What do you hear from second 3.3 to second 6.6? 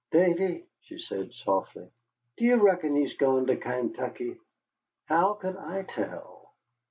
to Kaintuckee?" How could I tell?